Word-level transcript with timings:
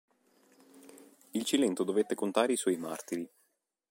Il 1.29 1.45
Cilento 1.45 1.83
dovette 1.83 2.15
contare 2.15 2.53
i 2.53 2.57
suoi 2.57 2.75
martiri. 2.75 3.29